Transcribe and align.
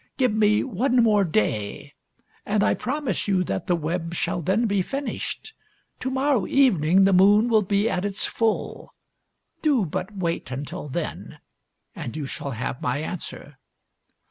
Give 0.17 0.33
me 0.33 0.63
one 0.63 1.03
more 1.03 1.23
day; 1.23 1.93
and 2.43 2.63
I 2.63 2.73
promise 2.73 3.27
you 3.27 3.43
that 3.43 3.67
the 3.67 3.75
web 3.75 4.15
shall 4.15 4.41
then 4.41 4.65
be 4.65 4.81
finished. 4.81 5.53
To 5.99 6.09
morrow 6.09 6.47
evening 6.47 7.03
the 7.03 7.13
moon 7.13 7.49
will 7.49 7.61
be 7.61 7.87
at 7.87 8.03
its 8.03 8.25
full. 8.25 8.95
Do 9.61 9.85
but 9.85 10.17
wait 10.17 10.49
until 10.49 10.87
then, 10.89 11.37
and 11.95 12.17
you 12.17 12.25
shall 12.25 12.49
have 12.57 12.81
my 12.81 12.97
answer." 12.97 13.59